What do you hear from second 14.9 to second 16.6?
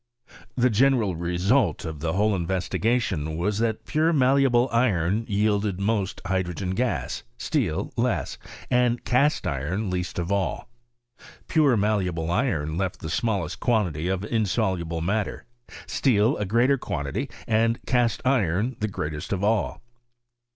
matter, steel a